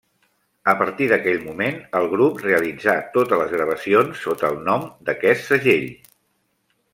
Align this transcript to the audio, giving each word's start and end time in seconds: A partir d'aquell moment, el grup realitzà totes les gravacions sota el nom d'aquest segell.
A 0.71 0.73
partir 0.77 1.09
d'aquell 1.09 1.43
moment, 1.49 1.77
el 1.99 2.09
grup 2.13 2.41
realitzà 2.45 2.95
totes 3.19 3.43
les 3.43 3.53
gravacions 3.59 4.25
sota 4.29 4.51
el 4.55 4.59
nom 4.71 4.89
d'aquest 5.11 5.47
segell. 5.51 5.87